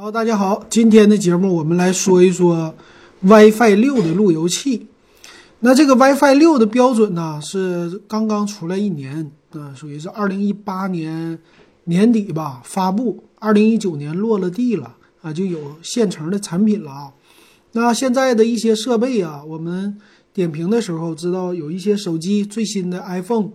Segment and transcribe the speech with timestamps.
[0.00, 2.72] 好，大家好，今天的节目我们来说一说
[3.22, 4.86] WiFi 六的路由器。
[5.58, 11.36] 那这个 WiFi 六的标准呢是刚刚出来一年，啊，属于是二零一八年
[11.82, 17.12] 年底吧发布，二零一九年落了地了啊，就有现成的产品了啊。
[17.72, 19.98] 那现在的一些设备啊，我们
[20.32, 23.48] 点评的时候知道有一些手机最新的 iPhone、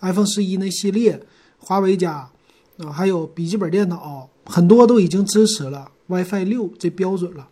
[0.00, 1.22] iPhone 十一那系列，
[1.58, 2.28] 华为家
[2.78, 7.48] 啊，还有笔记本电脑，很多都已经支持了 WiFi 六这标准了。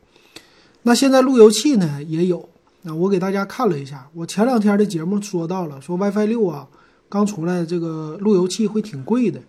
[0.82, 2.48] 那现在路由器呢也有。
[2.82, 6.66] 那我给大家看了一下，我前两天的节目说到了，说 WiFi 六啊
[7.08, 9.40] 刚出来，这个路由器会挺贵的。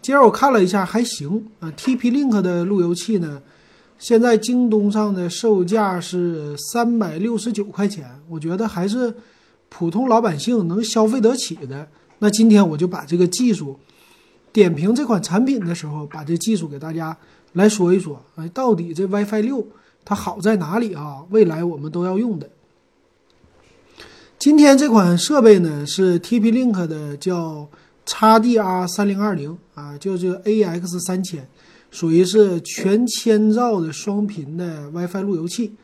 [0.00, 1.70] 今儿我看了一下，还行啊。
[1.76, 3.42] TP-Link 的路由器呢，
[3.98, 9.14] 现在京东上的售价是三百六十九块钱，我觉得还是
[9.68, 11.86] 普通老百姓能消费得起的。
[12.20, 13.78] 那今天我就把这个技术
[14.52, 17.16] 点评这款产品的时候，把这技术给大家
[17.52, 18.20] 来说一说。
[18.36, 19.66] 哎，到底这 WiFi 六
[20.04, 21.24] 它好在哪里啊？
[21.30, 22.48] 未来我们都要用的。
[24.38, 27.68] 今天这款设备呢是 TP-Link 的，叫
[28.06, 31.46] XDR 三零二零啊，就是 AX 三千，
[31.90, 35.74] 属于是全千兆的双频的 WiFi 路由器。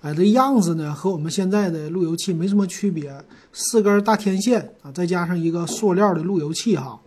[0.00, 3.14] 啊，这样子呢和我们现在的路由器没什么区别，
[3.52, 6.98] 四根大天线啊，再加上一个塑料的路由器哈。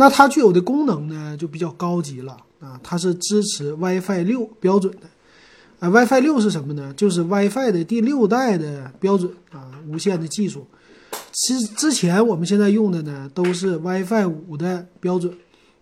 [0.00, 5.06] 那它具有的功能呢就比较高级了啊，它是支持 WiFi 六标准的。
[5.78, 6.90] 啊，WiFi 六是什么呢？
[6.96, 10.66] 就是 WiFi 的第六代的标准啊，无线的技术。
[11.32, 15.36] 其实之前我们现在用的呢，都是 WiFi 五的标准，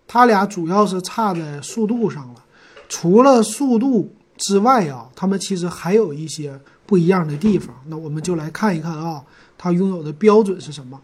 [0.09, 2.45] 它俩主要是差在速度上了。
[2.89, 7.73] 除了速度之外啊，它们其实还有一些不一样的地方。
[7.87, 9.23] 那我们就来看一看啊，
[9.57, 11.01] 它拥有的标准是什么？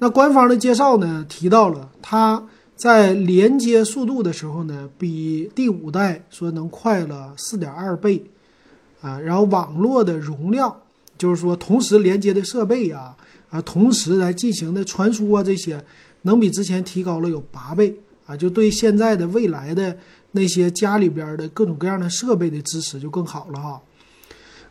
[0.00, 2.42] 那官方的介绍呢，提到了它。
[2.74, 8.24] 在连接速度的时候呢，比第五代说能快了四点二倍，
[9.02, 10.74] 啊，然后网络的容量，
[11.18, 13.14] 就是说同时连接的设备啊，
[13.50, 15.84] 啊，同时来进行的传输啊，这些
[16.22, 17.94] 能比之前提高了有八倍，
[18.24, 19.94] 啊，就对现在的未来的
[20.32, 23.78] 那些家里边的各种各样的设备的支持就更好了哈。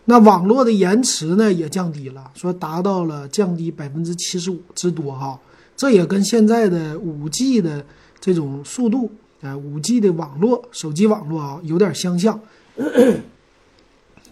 [0.10, 5.40] 那网络的延迟呢也降低了，说达到了降低百分之七十五之多哈，
[5.78, 7.86] 这也跟现在的五 G 的。
[8.22, 9.10] 这种速度，
[9.42, 12.38] 啊，五 G 的网络，手机网络啊，有点相像，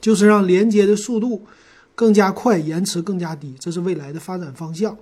[0.02, 1.42] 就是让连接的速度
[1.96, 4.98] 更加快，延迟更加低，这是未来的发展方向。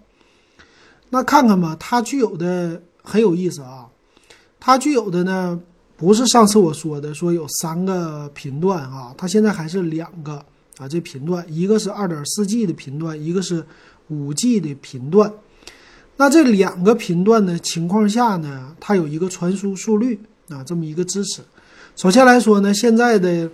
[1.09, 3.87] 那看看吧，它具有的很有意思啊，
[4.59, 5.59] 它具有的呢，
[5.97, 10.45] 不是上次我说的说有三个频段啊，它现在还是两个
[10.77, 13.65] 啊，这频段，一个是二点四 G 的频段，一个是
[14.09, 15.31] 五 G 的频段。
[16.17, 20.19] 那这两个频段的情况下呢，它有一个传输速率
[20.49, 21.41] 啊，这么一个支持。
[21.95, 23.49] 首先来说呢，现在的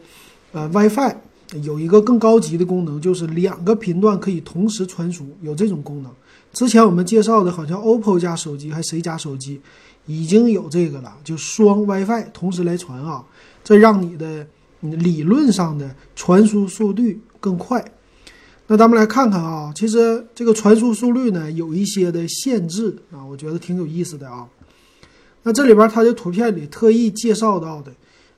[0.51, 1.15] 呃 WiFi
[1.63, 6.11] 有一个更高级的功能，就是两个频段可以同时传输，有这种功能。
[6.53, 9.61] 之前我们介绍的好像 OPPO 家手机还谁家手机
[10.05, 13.23] 已经有这个了，就双 WiFi 同时来传啊，
[13.63, 14.45] 这让你的
[14.81, 17.83] 理论上的传输速率更快。
[18.67, 24.47] 那咱们来看看啊，其实这个传输速率呢有一些的限制啊，我觉得挺有意思的啊。
[25.43, 27.91] 那这里边它的图片里特意介绍到的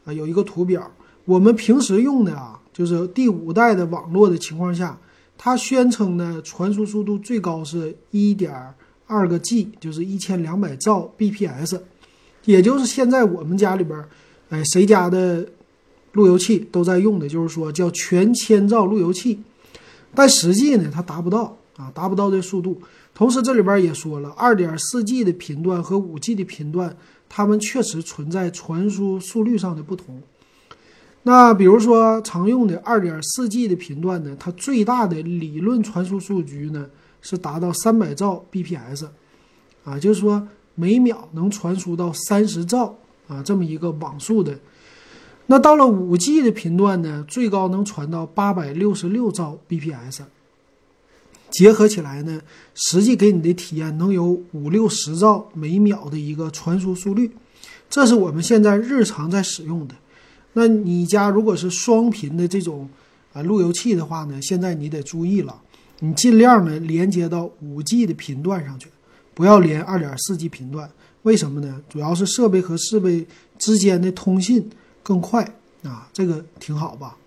[0.06, 0.90] 啊，有一个图表，
[1.26, 4.98] 我们平时用的啊，就是第五代的网络的情况下，
[5.38, 8.52] 它宣称呢传输速度最高是一点
[9.06, 11.80] 二个 G，就是一千两百兆 bps，
[12.46, 14.04] 也就是现在我们家里边，
[14.50, 15.46] 哎，谁家的
[16.14, 19.40] 路由器都在用的，就是说叫全千兆路由器。
[20.16, 22.82] 但实际呢，它达不到啊，达不到这速度。
[23.16, 26.96] 同时，这里边也说了，二点四 G 的频段和五 G 的频段，
[27.28, 30.22] 它们确实存在传输速率上的不同。
[31.24, 36.88] 那比如说，常用的二点四 G 的频段呢，它最大的理论传输数据呢
[37.22, 39.08] 是达到三百兆 bps，
[39.84, 42.96] 啊，就是说每秒能传输到三十兆
[43.28, 44.60] 啊这么一个网速的。
[45.48, 50.22] 那到了五 G 的频段呢，最高能传到八百六十六兆 bps，
[51.52, 52.42] 结合起来呢，
[52.74, 57.30] 实际给你的体验能有五六十兆每秒的一个传输速率，
[57.90, 59.94] 这是我们现在日常在使用的。
[60.54, 62.90] 那你家如果是双频的这种
[63.34, 65.62] 啊路由器的话呢，现在你得注意了，
[66.00, 68.88] 你尽量呢连接到五 G 的频段上去，
[69.34, 70.90] 不要连二点四 G 频段。
[71.24, 71.82] 为什么呢？
[71.90, 73.26] 主要是设备和设备
[73.60, 74.70] 之间的通信。
[75.04, 75.44] 更快
[75.84, 77.18] 啊，这个挺好吧？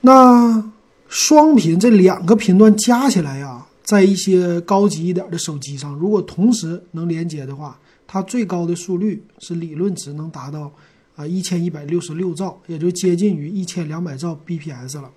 [0.00, 0.72] 那
[1.08, 10.70] 双频这两个频段加起来呀，在一些高级一点的手机上，如果同时能连接的话，它最高的速率是理论值能达到
[11.16, 15.10] 啊一千一百六十六兆，也就接近于一千两百兆 bps 了。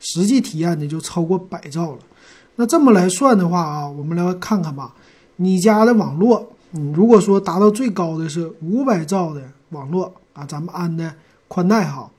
[0.00, 1.98] 实际体验呢就超过百兆了。
[2.56, 4.94] 那这么来算的话啊，我们来看看吧。
[5.36, 11.14] 你家的网络，嗯，如果说达到最高的是五百兆的网络啊，咱们安的
[11.48, 12.10] 宽带哈，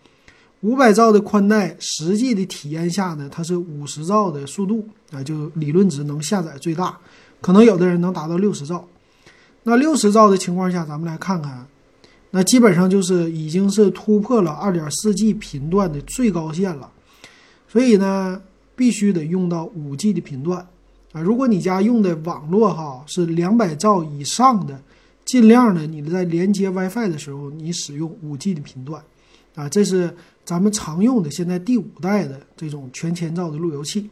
[0.61, 6.97] 五百兆的宽带，实际的体验下呢，它是五十兆的速度啊，就理论值能下载最大，
[7.41, 8.87] 可能有的人能达到六十兆。
[9.63, 11.67] 那六十兆的情况下，咱们来看看，
[12.31, 16.89] 那基本上就是已经是突破了二点四 G 频段的最高线了，
[17.67, 18.41] 所以呢，
[18.75, 20.67] 必须得用到五 G 的频段。
[21.11, 24.79] 啊，如果你家用的网络哈是两百兆以上的，
[25.25, 29.03] 尽量呢你在连接 WiFi 的时候，你使用五 G 的频段，
[29.55, 34.09] 啊，这是咱们常用的现在第五代的这种全千兆的路由器。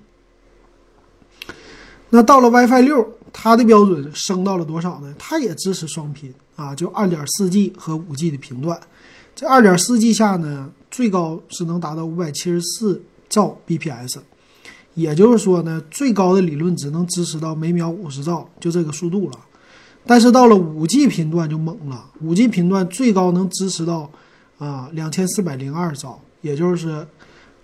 [2.09, 5.13] 那到了 WiFi 六，它的标准升到了多少呢？
[5.17, 8.79] 它也支持双频啊，就二点四 G 和五 G 的频段。
[9.35, 14.17] 这二点四 G 下呢，最高是能达到五百七十四兆 bps。
[14.93, 19.39] 也就是说呢，最高的理论值能支持到每秒五十兆，就这个速度了。
[20.05, 24.09] 但是到了五 G 频段就猛了，五 G 频段最高能支持到
[24.57, 27.05] 啊两千四百零二兆，也就是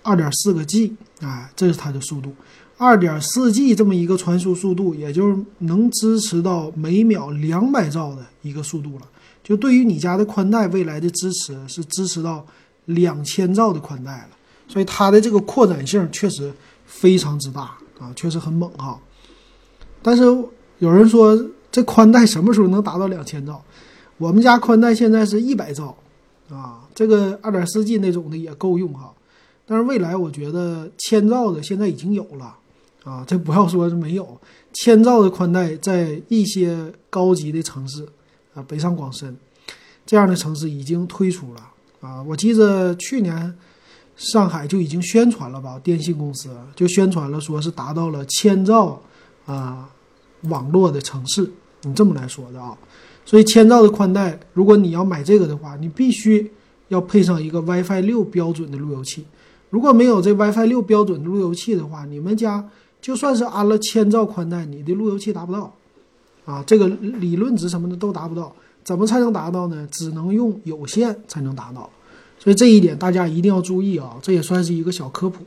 [0.03, 2.33] 二点四个 G，哎，这是它的速度。
[2.77, 9.05] 二点四 G 这么一个传输速度，也就是能支持到每秒两百兆的一个速度了。
[9.43, 12.45] 就对于你家的宽带未来的支持是支持到
[12.85, 14.29] 两千兆的宽带了，
[14.67, 16.53] 所以它的这个扩展性确实。
[16.91, 18.99] 非常之大啊，确实很猛哈。
[20.01, 20.23] 但是
[20.79, 21.39] 有人说，
[21.71, 23.61] 这宽带什么时候能达到两千兆？
[24.17, 25.95] 我们家宽带现在是一百兆
[26.49, 29.13] 啊，这个二点四 G 那种的也够用哈。
[29.65, 32.55] 但是未来我觉得千兆的现在已经有了
[33.03, 34.39] 啊，这不要说是没有，
[34.73, 38.07] 千兆的宽带在一些高级的城市
[38.53, 39.35] 啊，北上广深
[40.05, 41.61] 这样的城市已经推出了
[42.01, 42.21] 啊。
[42.23, 43.55] 我记得去年。
[44.19, 45.79] 上海就已经宣传了吧？
[45.81, 49.01] 电信公司就宣传了，说是达到了千兆
[49.45, 49.89] 啊
[50.43, 51.49] 网络的城市。
[51.83, 52.77] 你这么来说的啊，
[53.25, 56.51] 所以千兆的宽带，如果你要买这个的话，你必须
[56.89, 59.25] 要配上一个 WiFi 六标准的路由器。
[59.69, 62.67] 如果没有这 WiFi 六标准的路由器的话，你们家
[63.01, 65.73] 就算是安了千兆宽带，你的路由器达不到
[66.45, 68.53] 啊，这个理论值什么的都达不到。
[68.83, 69.87] 怎么才能达到呢？
[69.91, 71.87] 只能用有线才能达到。
[72.39, 75.43] 所以这一点大家一定要注意啊，这也算是一个小科普。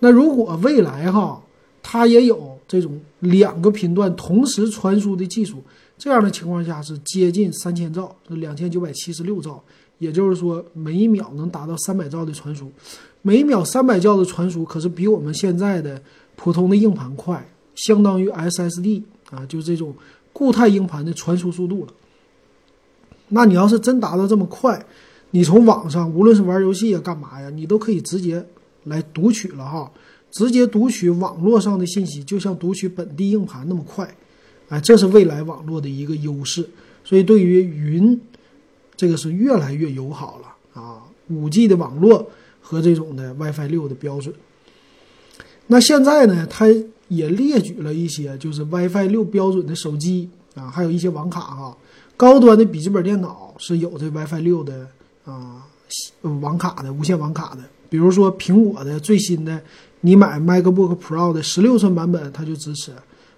[0.00, 1.40] 那如果未来哈，
[1.82, 5.62] 它也有这种两个频段同时传输的技术，
[5.96, 9.60] 这样的情况下是接近三千兆，两千九百七十六兆，
[9.98, 12.70] 也就是说每一秒能达到三百兆的传输。
[13.22, 16.00] 每秒三百兆的传输可是比我们现在的
[16.36, 19.94] 普通的硬盘快，相当于 SSD 啊，就这种
[20.32, 21.92] 固态硬盘的传输速度了。
[23.28, 24.86] 那你要是真达到这么快，
[25.32, 28.46] 你从网上无论是玩游戏呀、干嘛呀，你都可以直接
[28.84, 29.90] 来读取了哈，
[30.30, 34.08] 直接读取网络上的信息，就像读取本地硬盘那么快，
[34.68, 36.68] 哎，这是未来网络的一个优势。
[37.04, 38.20] 所以对于云，
[38.96, 41.02] 这个是越来越友好了啊。
[41.28, 42.30] 五 G 的网络
[42.60, 44.34] 和这种的 WiFi 六的标准。
[45.66, 46.66] 那现在呢，它
[47.08, 51.76] 也列举了一些就是 WiFi 六标准的手机啊，还有一些网卡哈，
[52.16, 54.88] 高端的笔记本电脑是有这 WiFi 六的。
[55.24, 55.62] 啊，
[56.40, 57.58] 网卡的无线网卡的，
[57.90, 59.60] 比如说苹果的最新的，
[60.00, 62.92] 你买 MacBook Pro 的十六寸版本，它就支持。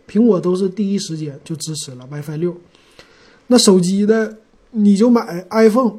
[0.08, 2.56] 苹果都是第一时间就支持了 WiFi 六。
[3.46, 4.36] 那手机的，
[4.72, 5.98] 你就买 iPhone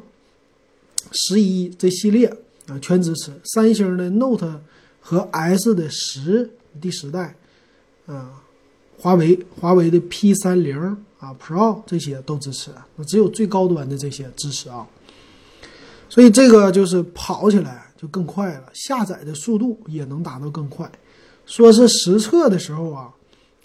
[1.12, 2.26] 十一这系列
[2.66, 3.32] 啊，全支持。
[3.44, 4.60] 三星的 Note
[5.00, 6.50] 和 S 的十
[6.80, 7.34] 第十代，
[8.06, 8.42] 啊，
[8.98, 10.78] 华为华为的 P 三零
[11.18, 12.70] 啊 Pro 这些都支持。
[12.96, 14.86] 那只有最高端的这些支持啊。
[16.08, 20.90] 所以这个就是跑起来就更快了，下载的速度也能达到更快。
[21.46, 23.08] 说是实测的时候啊，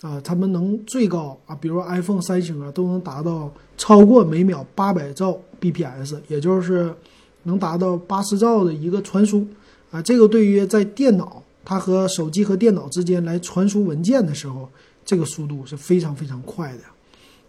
[0.02, 6.94] 啊，他们能最高啊，比如 iPhone、三星啊，都能达到超过每秒八百兆 bps，也就是
[7.44, 9.44] 能达到八十兆的一个传输
[9.90, 10.00] 啊。
[10.04, 14.70] 这个对于在电脑它和手机和电脑之间来传输文件的时候，
[15.04, 16.82] 这个速度是非常非常快的。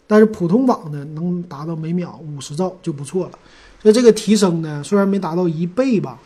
[0.07, 3.39] 但是普通网呢，能达到每秒五十兆就不错了。
[3.83, 6.19] 所以这个提升呢，虽然没达到一倍吧，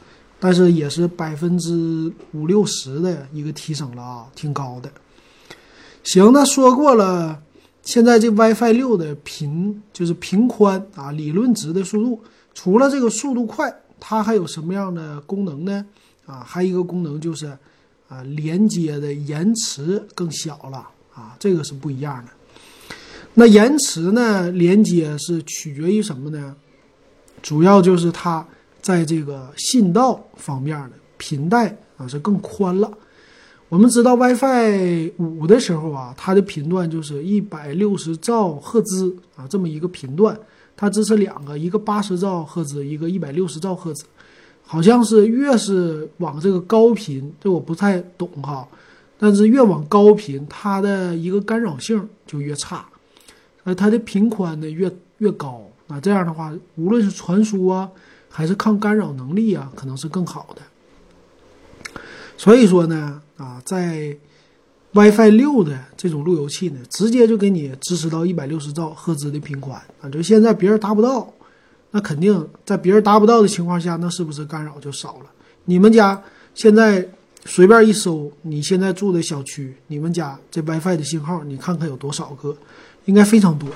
[0.45, 4.91] 但是也是百分之五六十的一个提升了啊，挺高的。
[6.03, 7.41] 行，那说过了，
[7.85, 12.21] 现在这 WiFi 六的频就是频宽啊，理论值的速度，
[12.55, 15.87] 除了这个速度快，它还有什么样的功能呢？
[16.27, 17.47] 啊，还有一个功能就是
[18.09, 22.33] 啊，连接的延迟更小了啊，这个是不一样的。
[23.35, 26.57] 那延迟呢，连接是取决于什么呢？
[27.41, 28.45] 主要就是它
[28.83, 32.93] 在这个信道方面的频带啊是更宽了。
[33.71, 40.39] 我们知道 WiFi 五的时候啊，它的频段就是一百六十兆赫兹啊，这么一个频段，
[40.77, 44.05] 它支持两个，一个八十兆赫兹，一个一百六十兆赫兹。
[44.65, 48.67] 好像是越是往这个高频，这我不太懂哈，
[49.19, 52.87] 但是越往高频，它的一个干扰性就越差，
[53.65, 57.91] 呃，它的频宽呢越越高，那这样的话，无论是传输啊，
[58.33, 60.63] 还是抗干扰能力啊，可能是更好的。
[62.39, 64.17] 所以说呢，啊，在
[64.93, 71.33] WiFi 六的这种路由器呢，直接就给你支持到一百六十兆赫兹的频宽啊，就现在别人达不到，
[71.93, 75.27] 那肯定在别人达不到的情况下，那是不是干扰就少了？
[75.67, 76.21] 你们家
[76.55, 77.07] 现在
[77.45, 82.57] 随便一搜，你现在住的小区，你们家这 WiFi 的信号，你看看有多少个？
[83.05, 83.69] 应该非常多，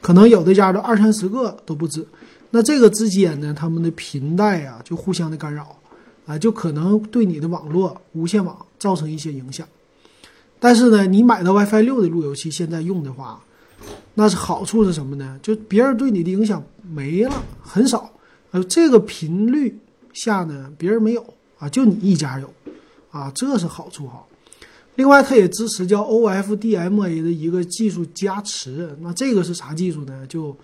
[0.00, 2.06] 可能有的家都二三十个都不止。
[2.50, 5.76] 那这个之间呢，他们的频带啊，就互相的干扰。
[6.26, 9.64] 啊，就可能对你的网络无线网造成一些影响。
[10.58, 13.40] 但是呢，你买的 WiFi 六的路由器现在用的话，
[14.14, 15.38] 那是好处是什么呢？
[15.40, 18.10] 就别人对你的影响没了，很少。
[18.50, 19.78] 呃，这个频率
[20.14, 21.24] 下呢，别人没有
[21.60, 22.52] 啊，就你一家有
[23.12, 24.24] 啊，这是好处哈。
[24.96, 28.98] 另外，它也支持叫 OFDMA 的一个技术加持。
[29.00, 30.26] 那这个是啥技术呢？
[30.26, 30.56] 就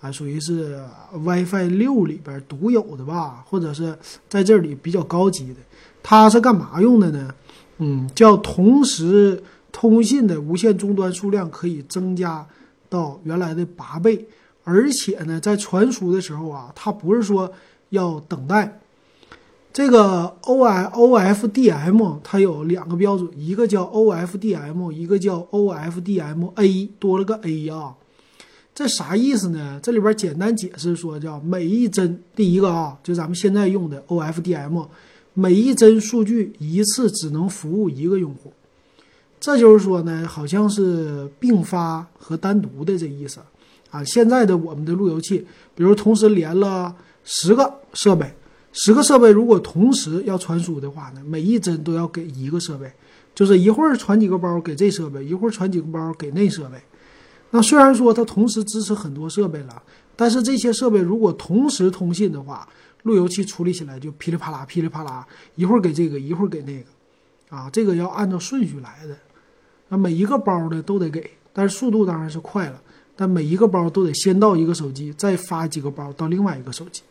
[0.00, 3.96] 啊，属于是 WiFi 六里边独有的吧，或者是
[4.28, 5.56] 在这里比较高级的。
[6.02, 7.34] 它是干嘛用的呢？
[7.78, 12.46] 嗯，叫同时通信的无线终端数量可以增加
[12.88, 14.26] 到原来的八倍，
[14.64, 17.52] 而且呢，在传输的时候啊，它不是说
[17.90, 18.80] 要等待。
[19.72, 26.48] 这个 O I O F D M 它有两个标准，一个叫 O F D M，一个叫 O F D M
[26.56, 27.94] A，多了个 A 啊。
[28.80, 29.78] 这啥意思呢？
[29.82, 34.86] 这里边简单解释说，叫每一帧，第一个啊，就咱们现在用的 OFDM，
[35.34, 38.50] 每一帧数据一次只能服务一个用户。
[39.38, 43.40] 这就是说呢，好像是并发和单独的这意思
[43.90, 44.02] 啊。
[44.02, 45.44] 现在的我们的路由器，
[45.74, 48.32] 比如同时连了十个设备，
[48.72, 52.90] 十个设备如果同时要传输的话呢，每一帧都要给一个设备，
[53.34, 56.78] 就是一会儿传几个包给这设备，一会儿传几个包给那设备。
[57.52, 59.82] 那虽然说它同时支持很多设备了，
[60.14, 62.68] 但是这些设备如果同时通信的话，
[63.02, 65.26] 路由器处理起来就噼里啪啦、噼里啪啦，
[65.56, 69.16] 一会儿给这个，一会儿给那个，啊，这个要按照顺序来的。
[69.88, 72.80] 那每一个包呢都得给，但是速度当然是快了，
[73.16, 77.02] 但每一个包都得先到一个手机，再发几个包到另外一个手机。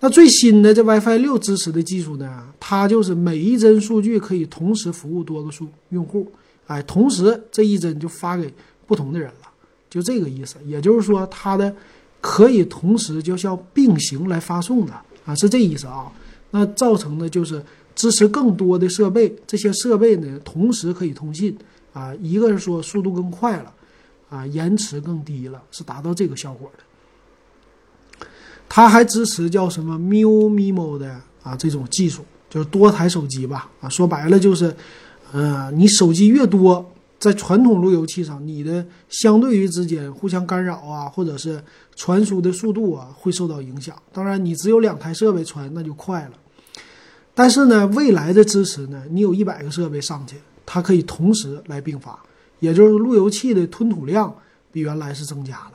[0.00, 6.30] 那最新的这 WiFi 六支持的技术呢，它就是每一帧数据可以同时服务多个数用户，
[6.66, 8.52] 哎，同时这一帧就发给。
[8.90, 9.48] 不同的人了，
[9.88, 10.56] 就这个意思。
[10.66, 11.72] 也就是说，它的
[12.20, 14.92] 可以同时就像并行来发送的
[15.24, 16.10] 啊，是这意思啊。
[16.50, 21.56] 那造成的就是支持更多的设备，这些设备呢同时可以通信
[21.92, 22.12] 啊。
[22.16, 23.72] 一个是说速度更快了
[24.28, 28.26] 啊，延迟更低了，是达到这个效果的。
[28.68, 33.88] 它还支持叫什么 Mu MIMO 的啊这种技术，就是多台手机吧啊。
[33.88, 34.74] 说白了就是，
[35.30, 36.92] 呃，你手机越多。
[37.20, 41.62] 在传统路由器上，你的相对于之间互相干扰啊，或者是
[41.94, 43.94] 传输的速度啊，会受到影响。
[44.10, 46.30] 当然，你只有两台设备传，那就快了。
[47.34, 52.18] 但是呢，未来的支持呢，你有一百个设备上去，它可以同时来并发，
[52.58, 54.34] 也就是路由器的吞吐量
[54.72, 55.72] 比原来是增加了。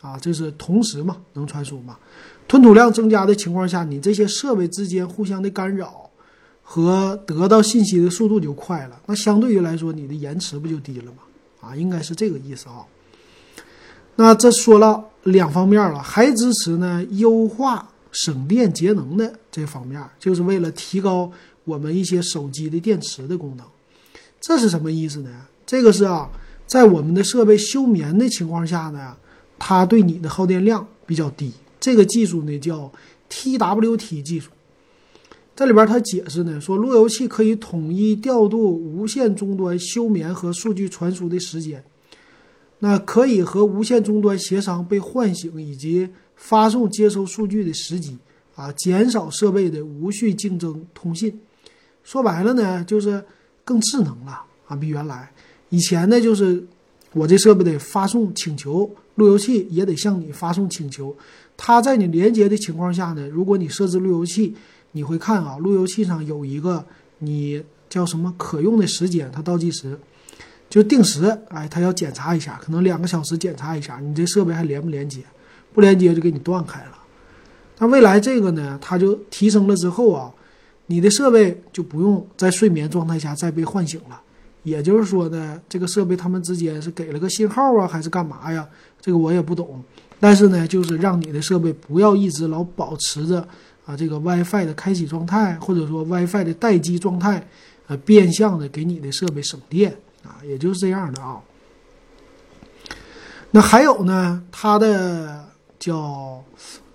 [0.00, 1.98] 啊，这是同时嘛，能传输嘛？
[2.46, 6.09] 吞吐量增加的情况下，你这些设备之间互相的干扰。
[6.72, 11.18] 和得到信息的速度就快了，那相对于来说，你的延迟不就低了吗？
[11.60, 12.86] 啊，应该是这个意思啊。
[14.14, 21.32] 那这说了两方面了，还支持呢优化省电节能的这方面，就是为了提高
[21.64, 23.66] 我们一些手机的电池的功能。
[24.40, 25.28] 这是什么意思呢？
[25.66, 26.30] 这个是啊，
[26.68, 29.16] 在我们的设备休眠的情况下呢，
[29.58, 31.52] 它对你的耗电量比较低。
[31.80, 32.92] 这个技术呢叫
[33.28, 34.50] TWT 技术。
[35.60, 41.84] 这里边他解释呢，说路由器可以统一调度无线终端休眠和数据传输的时间，
[42.78, 48.16] 那可以和无线终端协商被唤醒以及发送接收数据的时机，
[48.54, 51.38] 啊，减少设备的无序竞争通信。
[52.04, 53.22] 说白了呢，就是
[53.62, 55.30] 更智能了啊，比原来
[55.68, 56.64] 以前呢，就是
[57.12, 61.14] 我这设备得发送请求，路由器也得向你发送请求。
[61.54, 64.54] 它在你连接的情况下呢，如果你设置路由器。
[64.92, 66.84] 你会看啊，路由器上有一个
[67.18, 69.98] 你叫什么可用的时间，它倒计时，
[70.68, 75.20] 就定时，哎，它要检查一下，可能两个小时检查一下，你这设备还连不连接，
[75.72, 76.98] 不连接就给你断开了。
[77.78, 80.32] 那未来这个呢，它就提升了之后啊，
[80.86, 84.20] 你的设备就不用在睡眠状态下再被唤醒了。
[84.62, 88.68] 也就是说呢，这个设备它们之间是给了个信号啊，还是干嘛呀？
[89.00, 89.82] 这个我也不懂。
[90.18, 93.48] 但是呢，就是让你的设备不要一直老保持着
[93.90, 97.44] 啊这个 WiFi 的开启状态，或者说 WiFi 的待机状态，
[97.88, 101.40] 呃，变相的给你的设备省电啊，也就是这样的啊。
[103.50, 105.44] 那还有呢，它的
[105.78, 106.40] 叫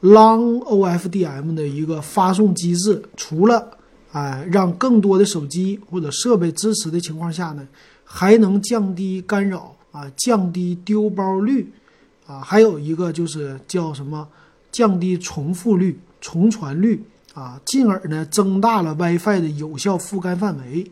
[0.01, 3.77] Long OFDM 的一个发送机制，除了
[4.13, 7.67] 哎让更多的手机或者设备支持的情况下呢，
[8.05, 11.69] 还能降低干扰啊，降低丢包率。
[12.25, 14.27] 啊，还有一个就是叫什么，
[14.71, 16.99] 降低重复率、重传率
[17.35, 20.91] 啊，进而呢增大了 WiFi 的有效覆盖范围，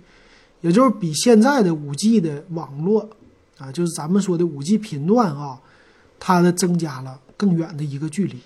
[0.61, 3.09] 也就是比现在的 5G 的网络
[3.57, 5.59] 啊，就是咱们说的 5G 频段啊，
[6.19, 8.37] 它的增加了更远的一个距离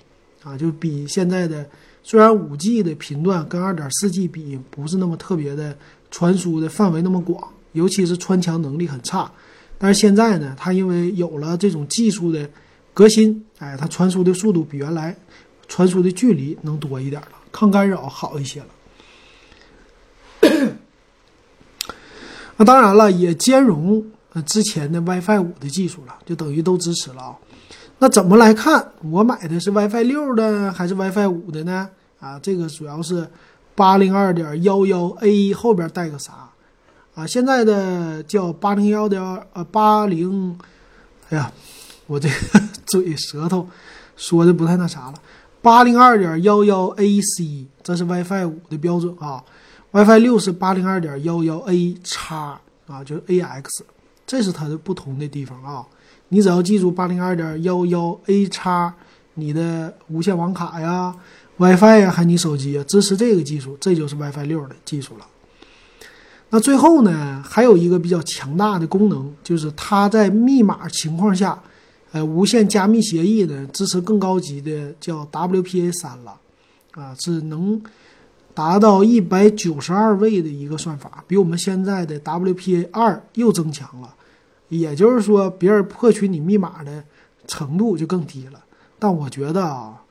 [0.43, 1.67] 啊，就比现在的
[2.03, 5.77] 虽然 5G 的频段跟 2.4G 比不是那么特别的
[6.09, 9.29] 传输的范围那么广，尤其是穿墙能力很差，
[9.77, 12.49] 但是现在呢，它因为有了这种技术的。
[12.93, 15.15] 革新，哎，它传输的速度比原来
[15.67, 18.67] 传输的距离能多一点了，抗干扰好一些了。
[22.57, 27.35] 那当然了，也兼容呃之前的 WiFi 五的技术了，就等于都支持了啊。
[27.99, 28.91] 那怎么来看？
[29.03, 31.89] 我买的是 WiFi 六的还是 WiFi 五的呢？
[32.19, 33.29] 啊，这个主要是
[33.75, 36.49] 八零二点幺幺 A 后边带个啥？
[37.15, 39.21] 啊，现在的叫八零幺点
[39.53, 40.57] 呃八零，
[41.29, 41.51] 哎呀。
[42.09, 42.35] 我这个
[42.87, 43.67] 嘴舌头
[44.15, 45.13] 说的不太那啥了，
[45.67, 49.43] 八零二点幺幺 AC 这是 WiFi 五的标准啊
[49.91, 52.57] ，WiFi 六是八零二点幺幺 A 叉
[52.87, 53.81] 啊，就是 AX，
[54.25, 55.85] 这是它的不同的地方啊。
[56.29, 58.93] 你只要记住八零二点幺幺 A 叉，
[59.33, 61.13] 你的无线网卡呀、
[61.57, 65.27] WiFi 呀，还你手机啊，支持这个技术，这就是 WiFi 六的技术了。
[66.51, 71.61] 那最后呢，还有一个比较强大的功能，就是它在密码情况下。
[72.11, 76.39] 呃，无线加密协议呢，支持更高级的叫 WPA 三了，
[76.91, 77.81] 啊，是能
[78.53, 84.15] 达到一百九十二位的一个算法，比我们现在的 WPA 二又增强了。
[84.69, 87.03] 也就是说，别人破取你密码的
[87.45, 88.63] 程度就更低了。
[88.97, 90.01] 但我觉得啊，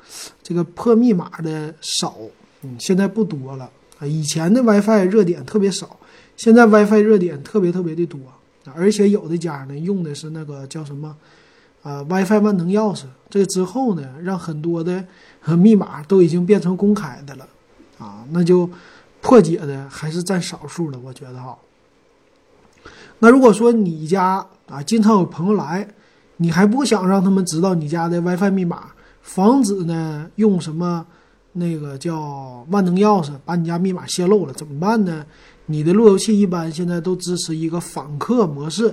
[0.42, 2.14] 这个破密码的少，
[2.62, 4.06] 嗯，现在不多了啊。
[4.06, 5.98] 以前的 WiFi 热点特别少，
[6.36, 8.20] 现在 WiFi 热点特别特别的多，
[8.74, 11.16] 而且有的家呢用的是那个叫什么？
[11.86, 15.04] 啊，WiFi 万能钥匙，这之后呢，让很多的
[15.40, 17.46] 和密码都已经变成公开的了，
[17.96, 18.68] 啊，那就
[19.20, 21.56] 破解的还是占少数的，我觉得哈。
[23.20, 25.86] 那如果说你家啊经常有朋友来，
[26.38, 28.90] 你还不想让他们知道你家的 WiFi 密码，
[29.22, 31.06] 防止呢用什么
[31.52, 35.24] 那个叫万能钥匙把你家密码泄露了，怎么办呢？
[35.66, 38.92] 你的路由器一般现在都支持一个访客模式。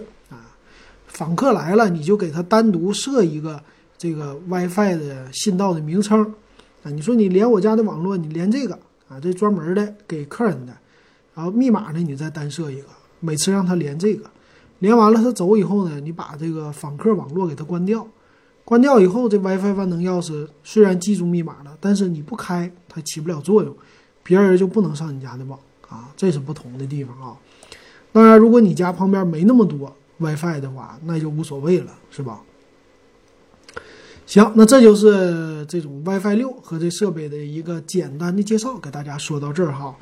[1.13, 3.61] 访客来了，你就给他单独设一个
[3.97, 6.33] 这个 WiFi 的信道的名称
[6.81, 6.89] 啊。
[6.89, 8.73] 你说你连我家的网络，你连这个
[9.07, 10.73] 啊，这专门的给客人的。
[11.35, 12.87] 然后密码呢，你再单设一个，
[13.19, 14.29] 每次让他连这个。
[14.79, 18.05] 连完了他走以后呢，你把这个访客网络给他关掉。
[18.65, 23.75] 关掉以后，这 WiFi 万能钥匙虽然记住密码了，但是你不开它起不了作用，
[24.23, 26.09] 别人就不能上你家的网啊。
[26.17, 27.37] 这是不同的地方啊。
[28.11, 29.95] 当然，如果你家旁边没那么多。
[30.17, 32.41] WiFi 的话，那就无所谓了，是吧？
[34.25, 39.95] 行，那这就是这种 WiFi 六和这设备的一个简单的介绍，给大家说到这儿哈。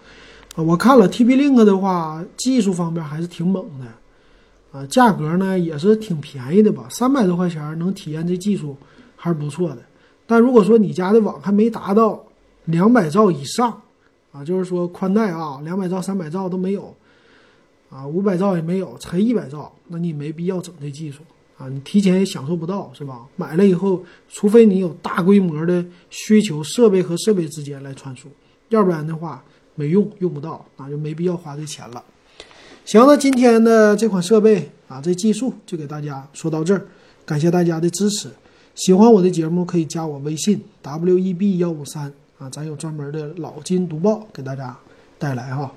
[0.56, 8.78] 啊，我看了 TP-Link 的话，技术方面还是挺猛的，啊，价格呢也是挺便宜的吧，三百多块钱能体验这技术
[9.16, 9.80] 还是不错的。
[10.28, 12.24] 但如果说你家的网还没达到
[12.66, 13.82] 两百兆以上，
[14.32, 16.96] 啊，就是说宽带啊，两百兆、三百兆都没有。
[17.92, 21.20] 啊，五百兆也没有，才一百兆，那你没必要整这技术
[21.58, 23.28] 啊，你提前也享受不到，是吧？
[23.36, 28.30] 买了以后，除非你有大规模的需求，设备和设备之间来传输，
[28.70, 29.44] 要不然的话
[29.76, 32.02] 没用，用不到啊，就没必要花这钱了。
[32.86, 36.88] 行，那今天的这款设备啊，这技术就给大家说到这儿，
[37.26, 38.30] 感谢大家的支持。
[38.74, 44.76] 喜欢我的节目可以加我微信 w e b 幺五三啊，咱有专门的老金读报给大家
[45.20, 45.70] 带来哈。